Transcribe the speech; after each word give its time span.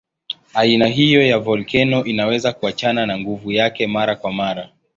Aina 0.53 0.87
hiyo 0.87 1.27
ya 1.27 1.39
volkeno 1.39 2.03
inaweza 2.05 2.53
kuachana 2.53 3.05
na 3.05 3.19
nguvu 3.19 3.51
yake 3.51 3.87
mara 3.87 4.15
kwa 4.15 4.31
mara. 4.33 4.69